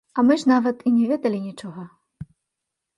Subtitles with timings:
[0.19, 1.89] А мы ж нават і не ведалі нічога.